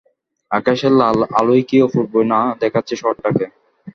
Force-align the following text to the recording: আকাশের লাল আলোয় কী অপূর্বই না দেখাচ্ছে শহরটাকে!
আকাশের 0.51 0.93
লাল 0.93 1.17
আলোয় 1.39 1.63
কী 1.69 1.77
অপূর্বই 1.81 2.25
না 2.31 2.39
দেখাচ্ছে 2.61 2.93
শহরটাকে! 3.01 3.45